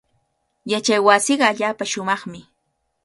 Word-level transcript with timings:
Yachaywasiiqa 0.71 1.45
allaapa 1.51 1.85
shumaqmi. 1.91 2.39